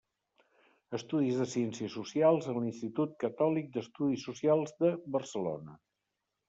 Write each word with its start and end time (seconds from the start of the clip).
Estudis 0.97 1.37
de 1.41 1.45
Ciències 1.51 1.93
Socials 1.97 2.49
a 2.55 2.57
l'Institut 2.57 3.15
Catòlic 3.27 3.73
d'Estudis 3.77 4.27
Socials 4.31 4.79
de 4.83 4.95
Barcelona. 5.19 5.83